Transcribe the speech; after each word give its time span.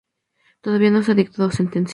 Todavía 0.61 0.89
no 0.89 1.03
se 1.03 1.11
ha 1.11 1.15
dictado 1.15 1.51
sentencia. 1.51 1.89